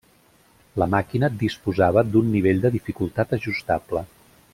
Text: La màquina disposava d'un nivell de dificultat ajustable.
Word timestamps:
La 0.83 0.87
màquina 0.93 1.29
disposava 1.43 2.03
d'un 2.15 2.31
nivell 2.37 2.65
de 2.65 2.73
dificultat 2.77 3.37
ajustable. 3.39 4.03